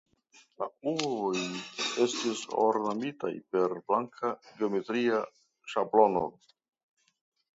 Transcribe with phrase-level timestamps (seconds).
[0.61, 1.41] La ujoj
[2.05, 4.31] estis ornamitaj per blanka
[4.61, 5.19] geometria
[5.75, 6.25] ŝablono.